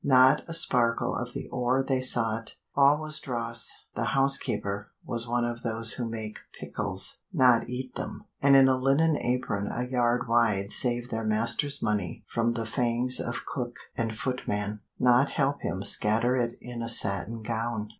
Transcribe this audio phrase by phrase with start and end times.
[0.03, 3.69] Not a sparkle of the ore they sought; all was dross.
[3.93, 8.77] "The Housekeeper" was one of those who make pickles, not eat them and in a
[8.77, 14.17] linen apron a yard wide save their master's money from the fangs of cook and
[14.17, 17.89] footman, not help him scatter it in a satin gown.